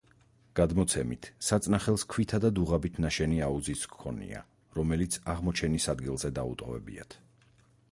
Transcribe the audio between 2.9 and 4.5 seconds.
ნაშენი აუზიც ჰქონია,